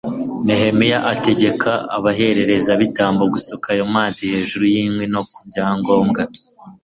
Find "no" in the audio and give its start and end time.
5.13-5.21